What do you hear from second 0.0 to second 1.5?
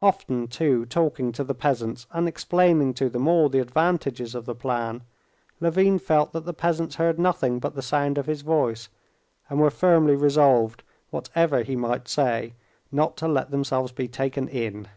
Often, too, talking to